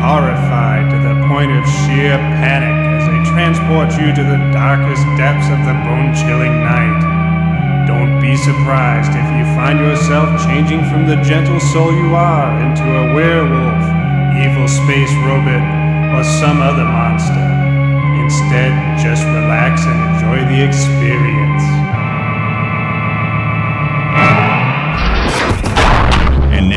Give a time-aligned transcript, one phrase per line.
[0.00, 5.50] horrified to the point of sheer panic as they transport you to the darkest depths
[5.50, 7.02] of the bone chilling night.
[7.86, 12.84] Don't be surprised if you find yourself changing from the gentle soul you are into
[12.84, 13.82] a werewolf,
[14.38, 15.64] evil space robot,
[16.14, 17.48] or some other monster.
[18.22, 18.70] Instead,
[19.00, 21.77] just relax and enjoy the experience.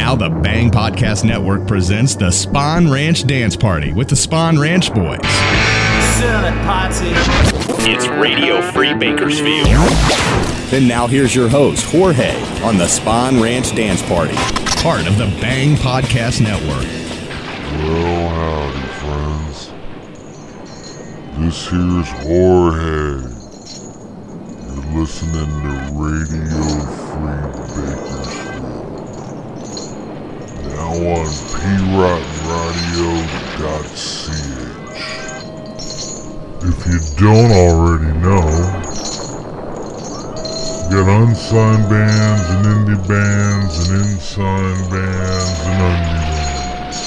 [0.01, 4.91] Now the Bang Podcast Network presents the Spawn Ranch Dance Party with the Spawn Ranch
[4.91, 5.19] Boys.
[7.83, 9.67] It's Radio Free Bakersfield.
[10.73, 14.33] And now here's your host, Jorge, on the Spawn Ranch Dance Party.
[14.81, 16.88] Part of the Bang Podcast Network.
[17.85, 19.71] Well, howdy, friends.
[21.38, 23.21] This here's Jorge.
[24.65, 26.57] You're listening to Radio
[27.11, 27.45] Free
[27.83, 28.41] Bakersfield.
[30.81, 32.25] Now on piratenradio.ch.
[36.64, 38.50] If you don't already know,
[40.81, 47.00] we got unsigned bands and indie bands and unsigned bands and undie bands.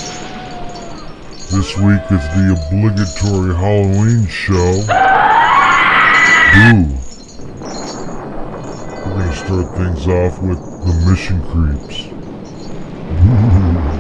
[1.51, 4.75] This week is the obligatory Halloween show.
[6.63, 6.87] Ooh.
[9.03, 12.14] We're gonna start things off with the Mission Creeps.
[13.17, 13.91] Mm-hmm.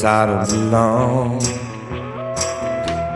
[0.00, 1.40] place I don't belong.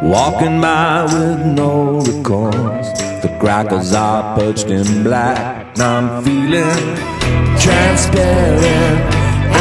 [0.03, 2.89] Walking by with no recourse,
[3.23, 5.77] the crackers are perched in black.
[5.77, 6.97] Now I'm feeling
[7.59, 9.01] transparent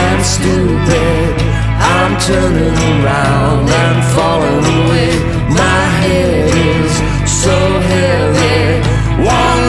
[0.03, 1.41] and stupid.
[1.95, 5.13] I'm turning around and falling away.
[5.61, 6.93] My head is
[7.43, 7.57] so
[7.91, 8.81] heavy,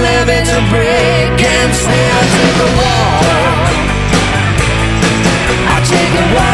[0.04, 3.24] let it to break and sway to the wall.
[5.74, 6.53] I take a walk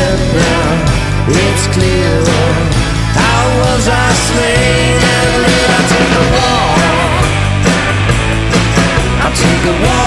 [0.00, 2.48] One now, it's clearer.
[3.20, 4.96] How was I slain?
[5.16, 7.24] And I take a walk.
[9.24, 9.99] I take a walk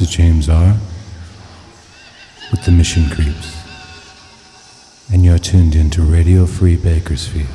[0.00, 0.76] Is James R.
[2.52, 3.56] with the Mission Creeps,
[5.12, 7.48] and you're tuned into Radio Free Bakersfield.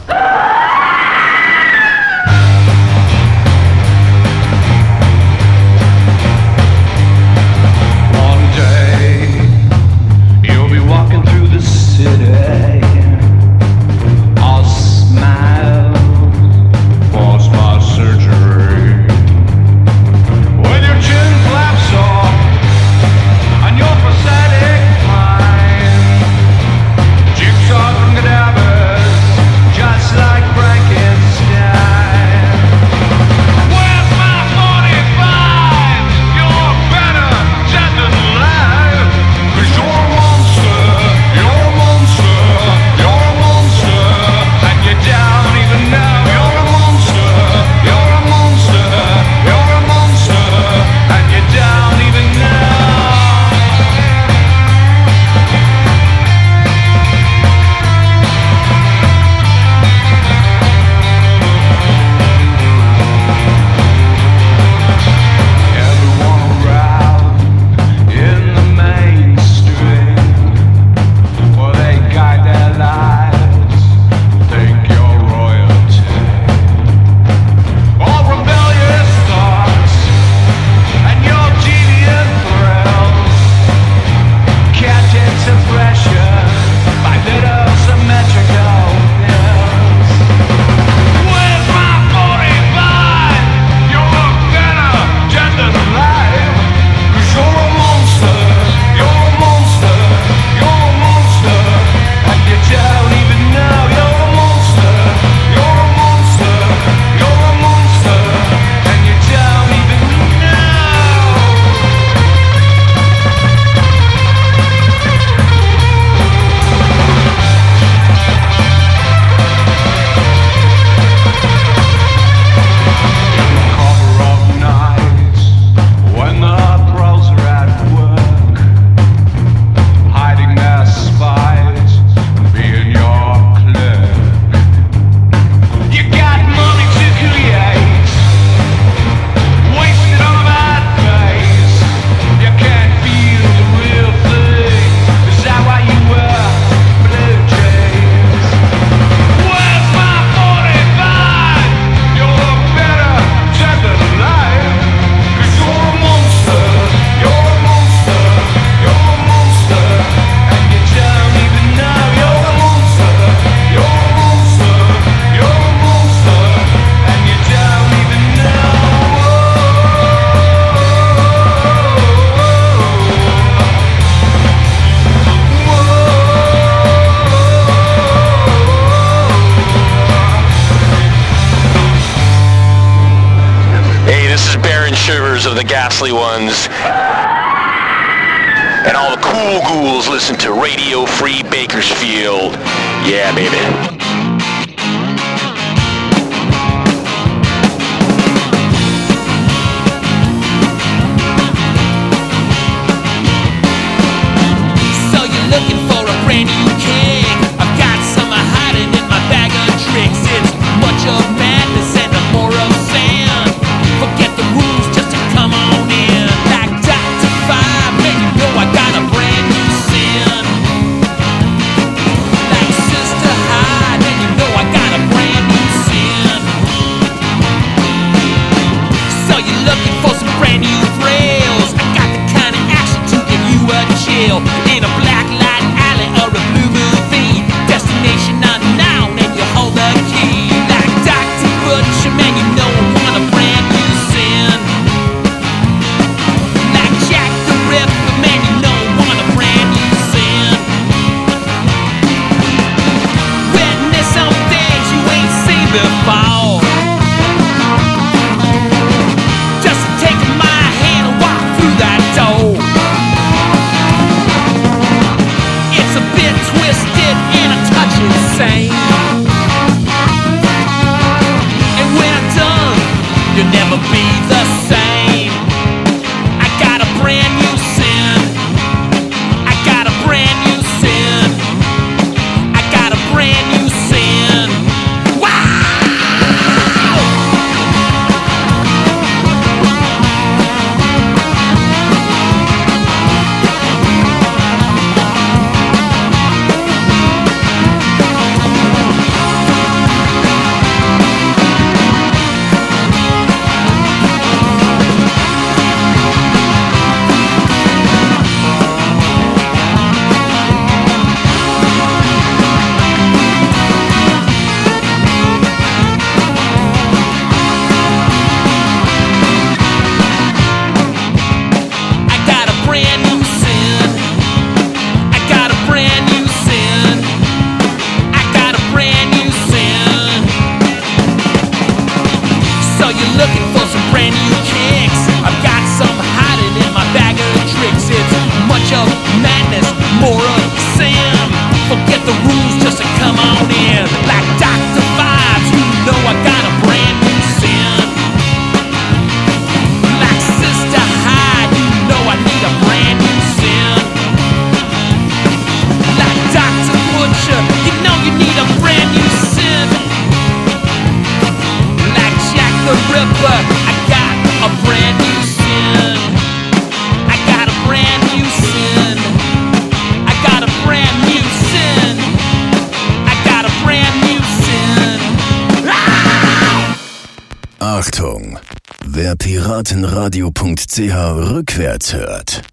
[379.43, 380.95] piratenradio.ch
[381.35, 382.43] rückwärts hört,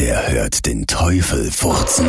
[0.00, 2.08] der hört den Teufel furzen.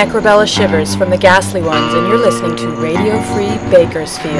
[0.00, 4.34] Necrobella shivers from the ghastly ones, and you're listening to Radio Free Bakersfield.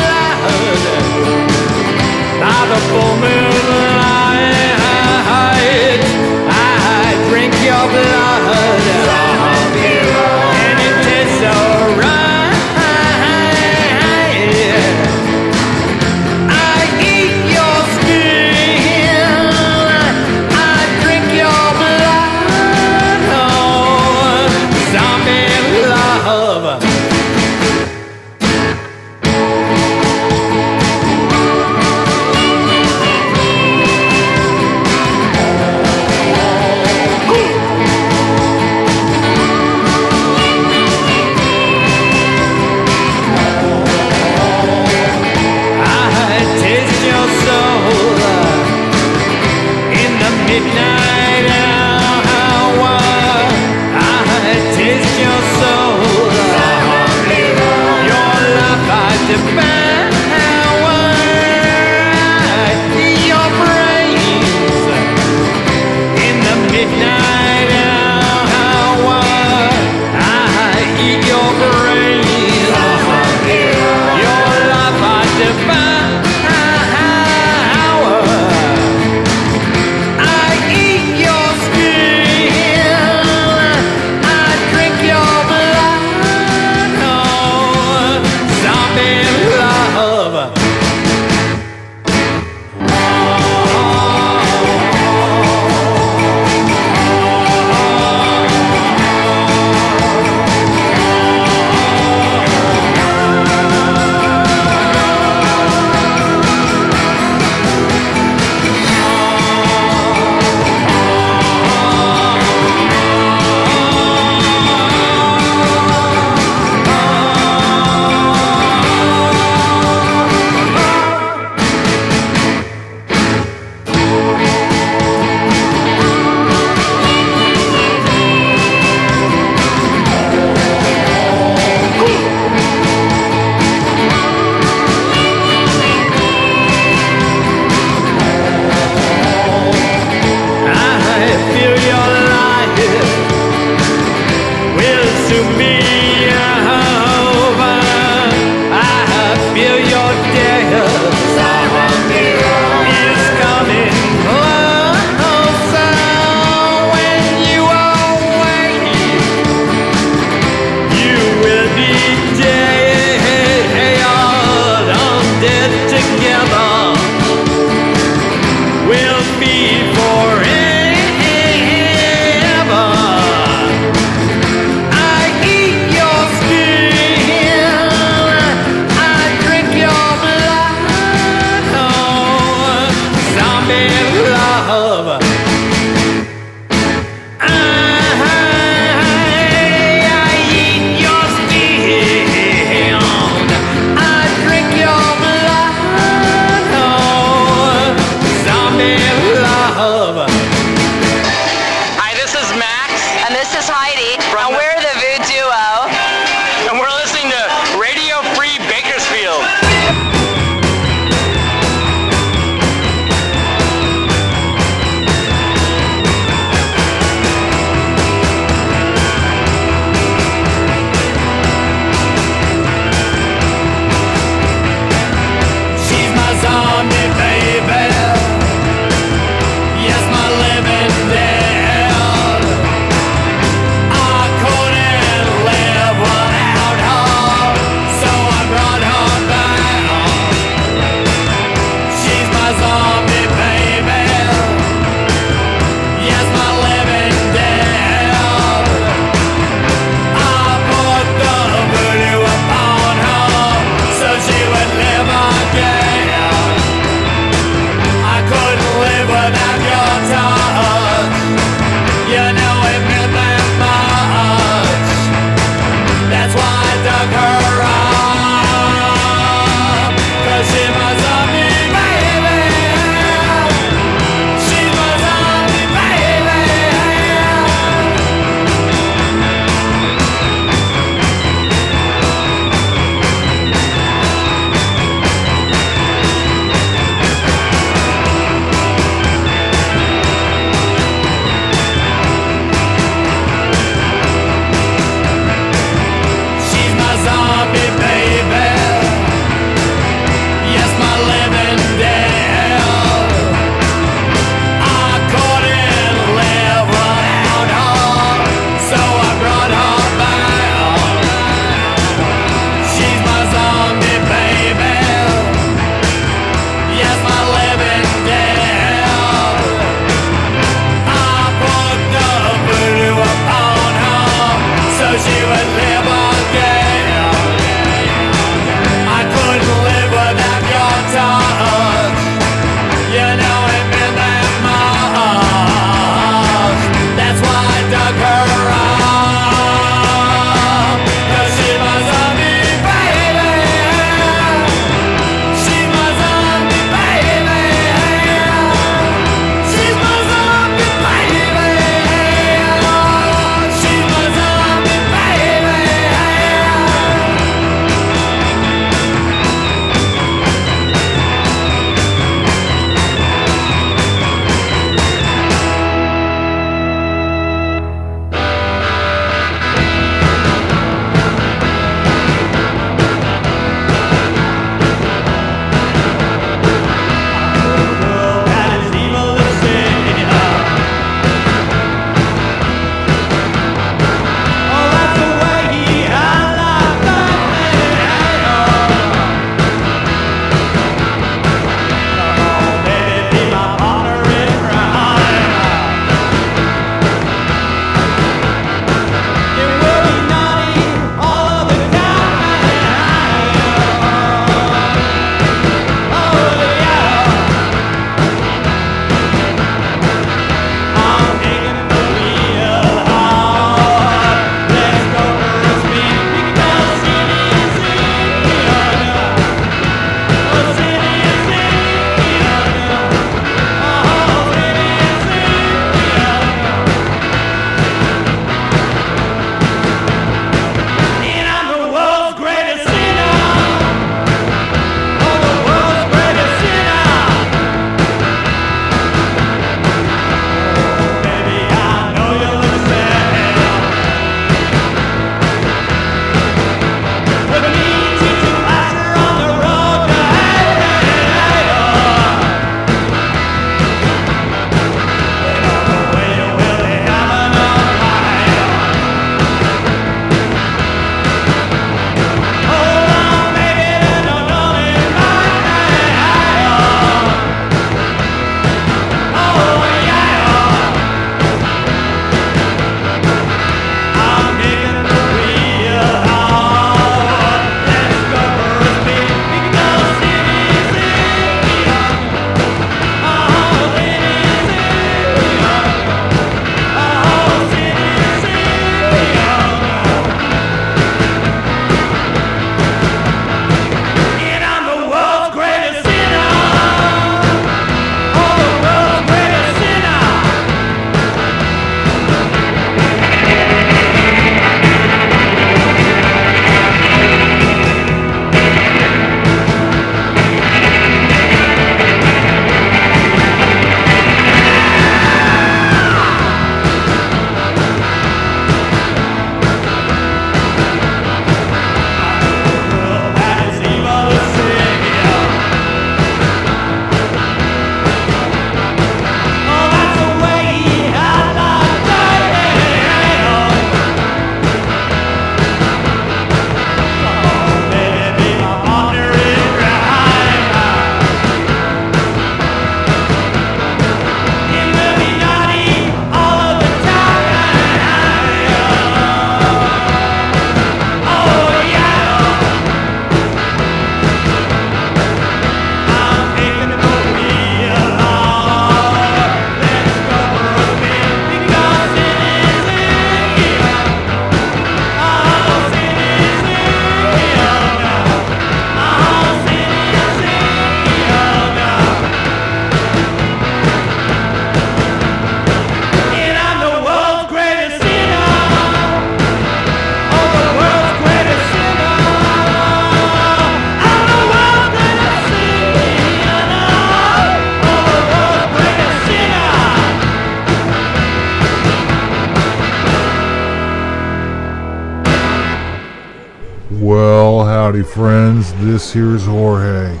[598.88, 600.00] This here is Jorge.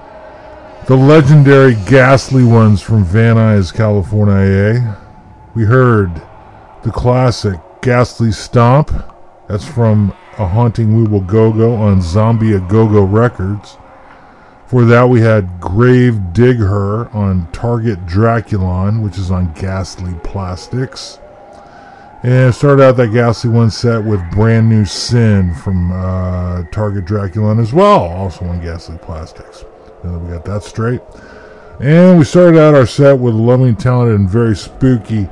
[0.87, 4.97] the legendary Ghastly Ones from Van Nuys, California.
[5.55, 6.21] We heard
[6.83, 8.91] the classic Ghastly Stomp.
[9.49, 13.75] That's from A Haunting We Will Go Go on Zombie A Go Go Records.
[14.69, 21.17] For that, we had Grave Dig Her on Target Draculon, which is on Ghastly Plastics.
[22.21, 27.59] And started out that Ghastly One set with Brand New Sin from uh, Target Draculon
[27.59, 29.65] as well, also on Ghastly Plastics.
[30.03, 31.01] That we got that straight.
[31.79, 35.27] And we started out our set with loving, talented, and very spooky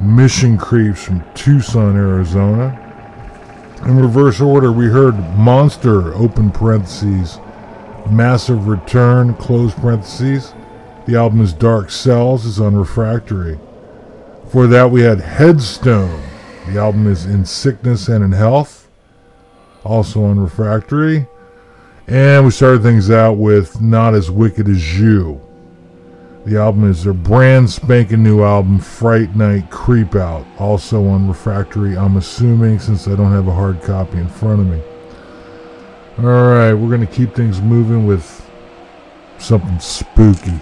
[0.00, 2.78] Mission Creeps from Tucson, Arizona.
[3.84, 7.38] In reverse order, we heard Monster, open parentheses,
[8.10, 10.54] Massive Return, close parentheses.
[11.06, 13.58] The album is Dark Cells, is on Refractory.
[14.50, 16.22] For that, we had Headstone.
[16.66, 18.88] The album is In Sickness and in Health,
[19.84, 21.26] also on Refractory.
[22.06, 25.40] And we started things out with Not As Wicked As You.
[26.44, 31.96] The album is their brand spanking new album, Fright Night Creep Out, also on Refractory,
[31.96, 34.82] I'm assuming, since I don't have a hard copy in front of me.
[36.18, 38.46] Alright, we're going to keep things moving with
[39.38, 40.60] something spooky.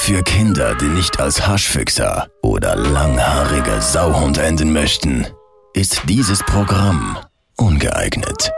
[0.00, 5.26] Für Kinder, die nicht als Haschfüchser oder langhaarige Sauhund enden möchten,
[5.74, 7.18] ist dieses Programm
[7.58, 8.50] ungeeignet.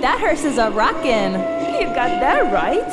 [0.00, 1.34] That hearse is a rockin'.
[1.80, 2.84] You got that right.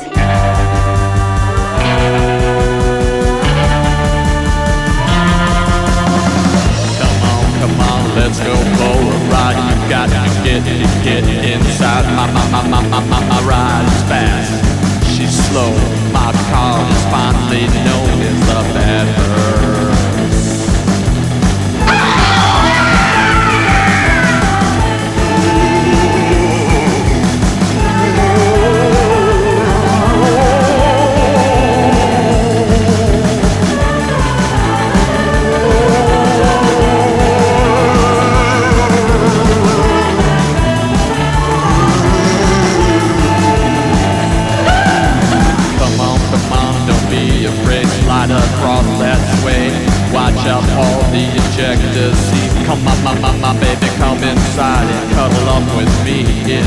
[6.98, 9.58] Come on, come on, let's go for a ride.
[9.70, 10.64] You got get,
[11.04, 15.16] get inside my, my, my, my, my, my, my ride is fast.
[15.16, 15.72] She's slow,
[16.12, 19.51] my car is finally known as the bad bird.
[50.70, 52.52] all the ejector seat.
[52.66, 56.66] Come on, my, my, my baby, come inside and cuddle up with me in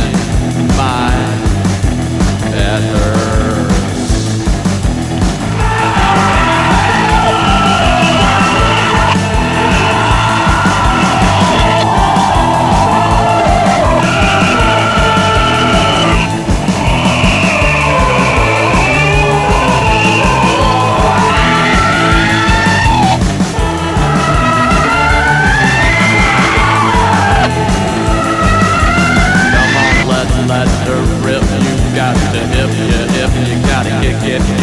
[0.77, 1.45] my
[2.55, 3.24] ether.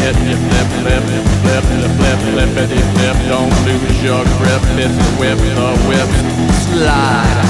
[0.03, 1.03] hit flip, flip,
[1.42, 3.16] flip, flip, flip, flip, flip.
[3.28, 4.62] Don't lose your grip.
[4.82, 6.11] It's a whip, a whip,
[6.66, 7.41] slide.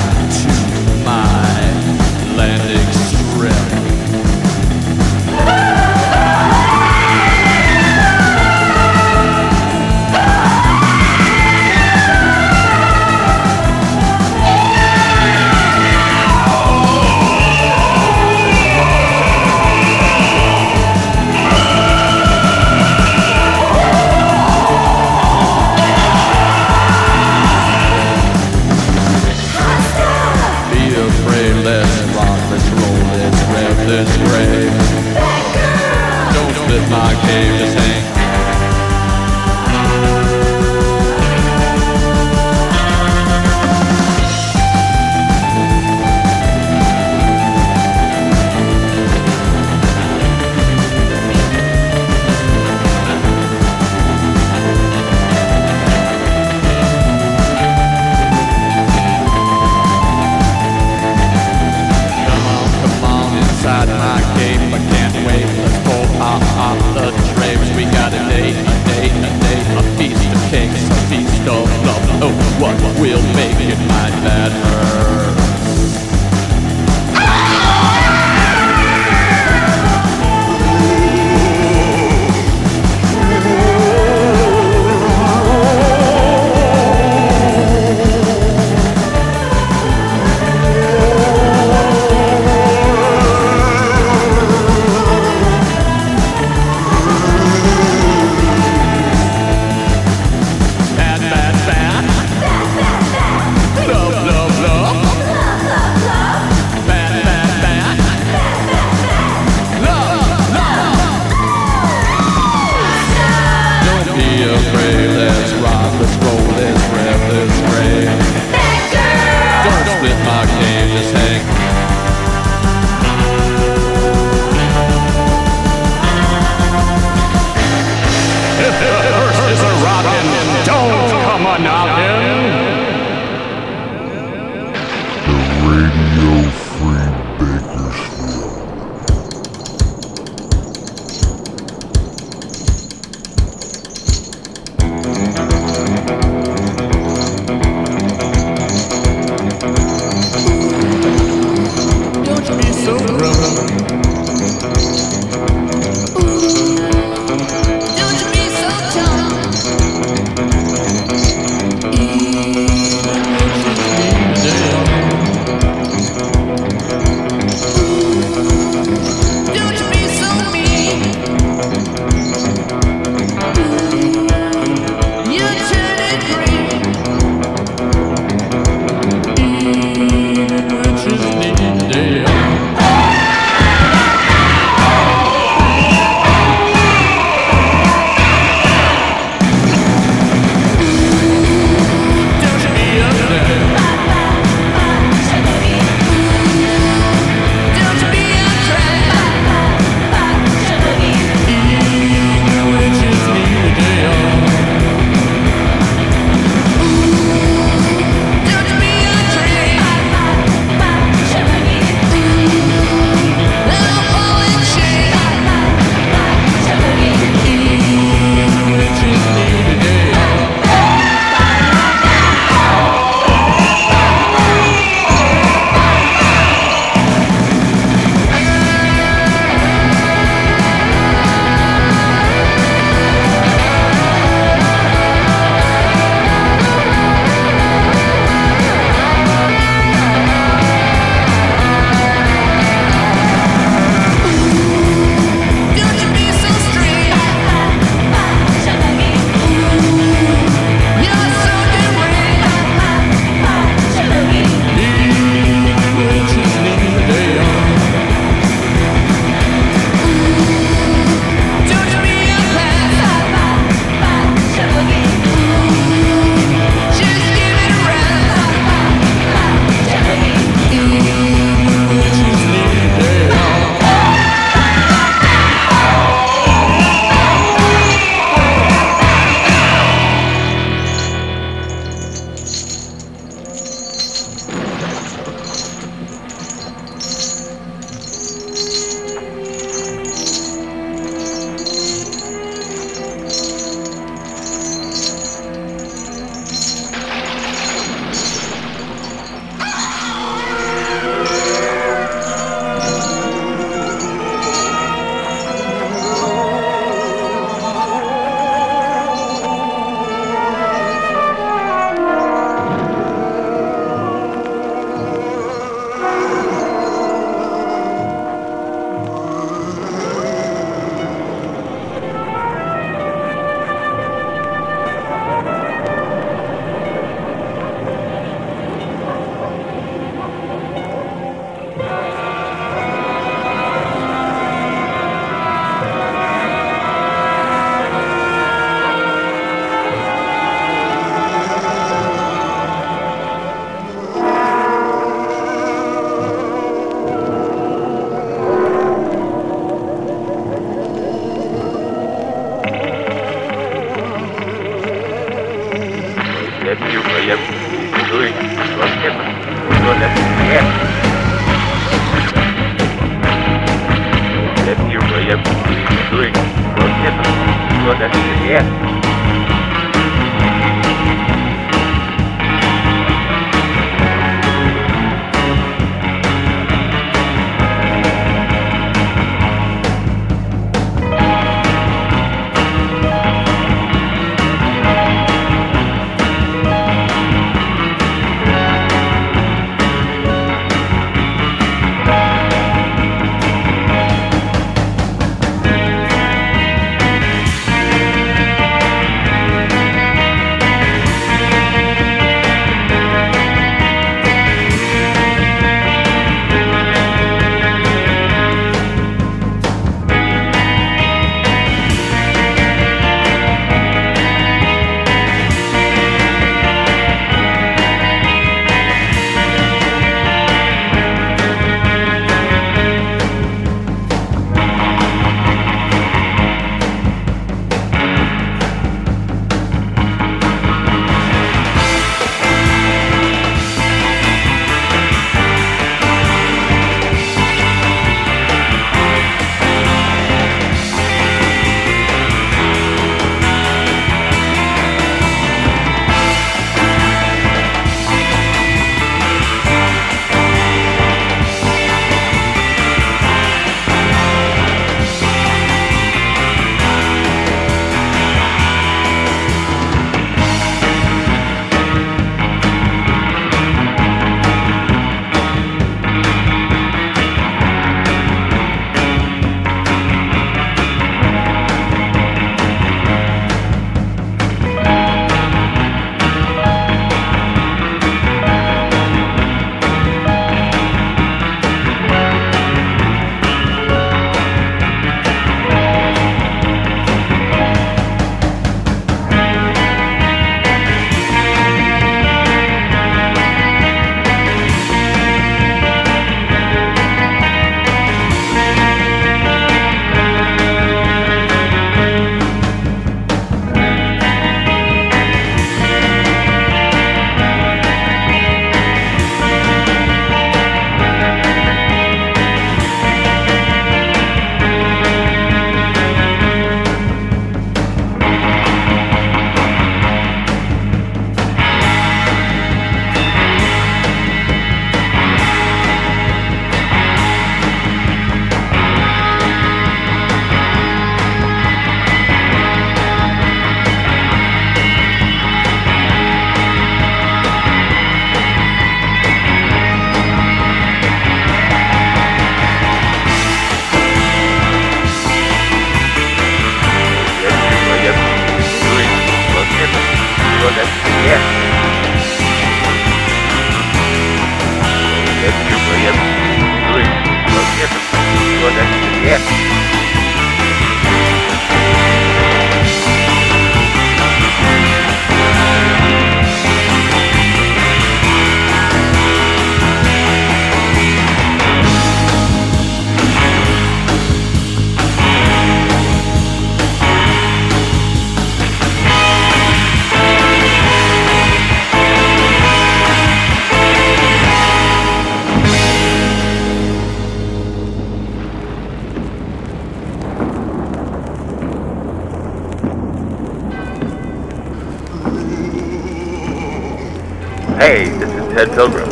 [598.63, 599.11] Ted Pilgrim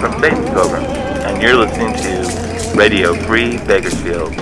[0.00, 4.41] from Space Pilgrim, and you're listening to Radio Free Bakersfield.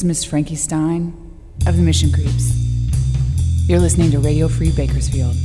[0.00, 1.12] Is Miss Frankie Stein
[1.66, 2.54] of the Mission Creeps.
[3.68, 5.36] You're listening to Radio Free Bakersfield.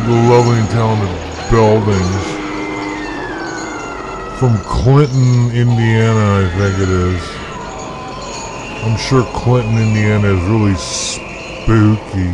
[0.05, 1.09] The lovely and talented
[1.49, 2.25] Beldings
[4.37, 7.21] from Clinton, Indiana, I think it is.
[8.85, 12.31] I'm sure Clinton, Indiana is really spooky.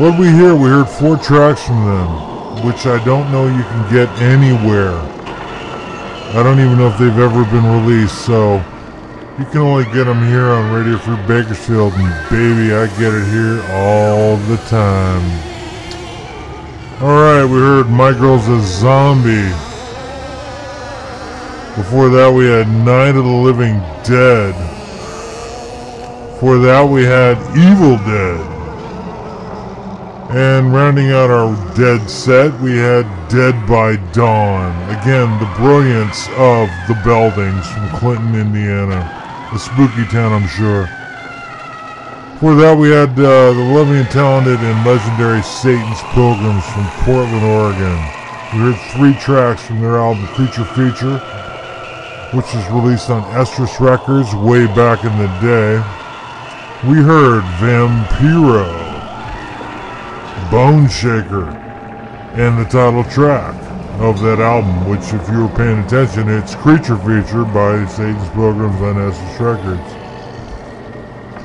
[0.00, 2.29] What did we hear, we heard four tracks from them,
[2.64, 4.94] which I don't know you can get anywhere.
[6.32, 8.56] I don't even know if they've ever been released, so
[9.38, 13.26] you can only get them here on Radio Free Bakersfield, and baby, I get it
[13.32, 15.24] here all the time.
[17.02, 19.48] Alright, we heard My Girl's a Zombie.
[21.76, 24.54] Before that, we had Night of the Living Dead
[26.40, 28.59] For that, we had Evil Dead.
[30.30, 34.70] And rounding out our Dead set, we had Dead by Dawn.
[34.88, 39.02] Again, the brilliance of the Beldings from Clinton, Indiana.
[39.52, 40.86] A spooky town, I'm sure.
[42.38, 47.44] For that, we had uh, the lovely and talented and legendary Satan's Pilgrims from Portland,
[47.50, 47.98] Oregon.
[48.54, 51.18] We heard three tracks from their album Creature Feature,
[52.38, 55.82] which was released on Estrus Records way back in the day.
[56.88, 58.79] We heard Vampiro,
[60.50, 61.48] Bone Shaker,
[62.34, 63.54] and the title track
[64.00, 68.80] of that album, which, if you were paying attention, it's Creature Feature by Satan's Pilgrims
[68.82, 69.94] on Estrus Records.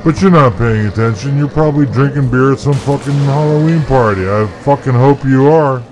[0.03, 1.37] But you're not paying attention.
[1.37, 4.27] You're probably drinking beer at some fucking Halloween party.
[4.27, 5.83] I fucking hope you are.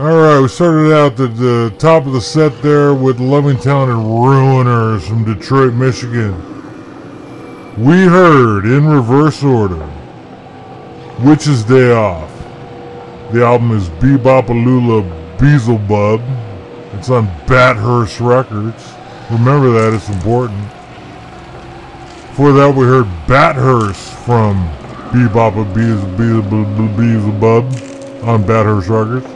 [0.00, 5.06] Alright, we started out at the top of the set there with Loving Talented Ruiners
[5.06, 6.34] from Detroit, Michigan.
[7.76, 9.86] We heard, in reverse order,
[11.24, 12.30] Witch's Day Off.
[13.32, 15.02] The album is Bebopalula
[15.38, 16.20] Beelzebub.
[16.94, 18.94] It's on Bathurst Records.
[19.30, 20.62] Remember that, it's important.
[22.30, 24.66] Before that, we heard Bathurst from
[25.10, 25.74] Bebop
[26.96, 27.64] Beelzebub
[28.26, 29.26] on Bathurst Records.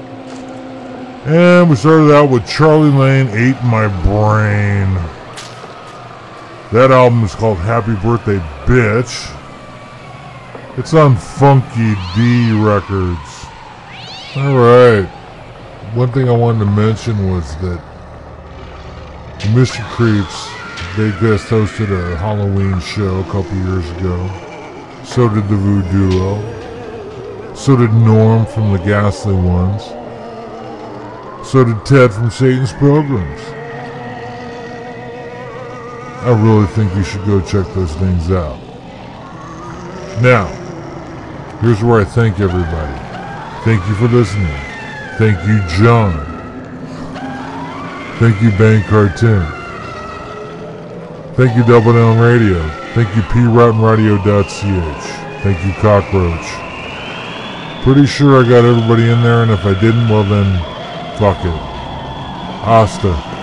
[1.26, 4.94] And we started out with Charlie Lane Ate My Brain.
[6.72, 9.33] That album is called Happy Birthday Bitch.
[10.76, 13.46] It's on Funky D Records.
[14.36, 15.06] Alright.
[15.94, 17.80] One thing I wanted to mention was that
[19.54, 20.48] Mission Creeps,
[20.96, 24.28] they just hosted a Halloween show a couple years ago.
[25.04, 27.54] So did the Voodoo.
[27.54, 29.84] So did Norm from the Ghastly Ones.
[31.46, 33.40] So did Ted from Satan's Pilgrims.
[36.24, 38.58] I really think you should go check those things out.
[40.20, 40.63] Now,
[41.60, 42.98] here's where I thank everybody.
[43.64, 44.56] Thank you for listening.
[45.18, 46.12] Thank you, John.
[48.18, 49.44] Thank you, Bang Cartoon.
[51.34, 52.60] Thank you, Double Down Radio.
[52.94, 55.42] Thank you, piratenradio.ch.
[55.42, 56.46] Thank you, Cockroach.
[57.84, 60.58] Pretty sure I got everybody in there, and if I didn't, well then,
[61.18, 61.60] fuck it.
[62.66, 63.33] Asta.